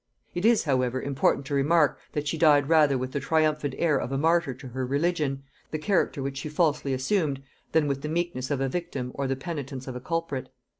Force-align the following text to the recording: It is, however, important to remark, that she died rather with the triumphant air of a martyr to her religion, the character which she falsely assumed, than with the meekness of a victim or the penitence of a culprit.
It 0.33 0.45
is, 0.45 0.63
however, 0.63 0.99
important 0.99 1.45
to 1.45 1.53
remark, 1.53 1.99
that 2.13 2.27
she 2.27 2.35
died 2.35 2.67
rather 2.69 2.97
with 2.97 3.11
the 3.11 3.19
triumphant 3.19 3.75
air 3.77 3.99
of 4.01 4.11
a 4.11 4.17
martyr 4.17 4.51
to 4.55 4.69
her 4.69 4.83
religion, 4.83 5.43
the 5.69 5.77
character 5.77 6.23
which 6.23 6.37
she 6.39 6.49
falsely 6.49 6.91
assumed, 6.91 7.43
than 7.71 7.87
with 7.87 8.01
the 8.01 8.09
meekness 8.09 8.49
of 8.49 8.61
a 8.61 8.67
victim 8.67 9.11
or 9.13 9.27
the 9.27 9.35
penitence 9.35 9.87
of 9.87 9.95
a 9.95 9.99
culprit. 10.01 10.49